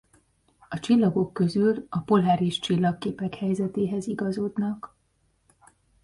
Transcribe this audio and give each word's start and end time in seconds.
A 0.69 0.79
csillagok 0.79 1.33
közül 1.33 1.85
a 1.89 1.99
poláris 1.99 2.59
csillagképek 2.59 3.35
helyzetéhez 3.35 4.07
igazodnak. 4.07 4.95